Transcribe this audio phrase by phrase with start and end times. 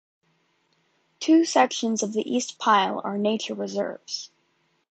[1.19, 4.31] Two sections of the East Pyl are nature reserves.